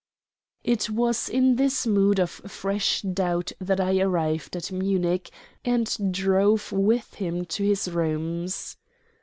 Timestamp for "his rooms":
7.63-8.77